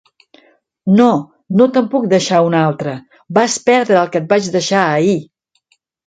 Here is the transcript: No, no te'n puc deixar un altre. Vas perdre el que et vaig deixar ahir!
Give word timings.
No, 0.99 1.09
no 1.59 1.67
te'n 1.75 1.89
puc 1.91 2.07
deixar 2.13 2.39
un 2.47 2.55
altre. 2.59 2.93
Vas 3.39 3.57
perdre 3.67 3.99
el 4.05 4.09
que 4.15 4.21
et 4.23 4.31
vaig 4.33 4.49
deixar 4.55 4.81
ahir! 4.95 5.13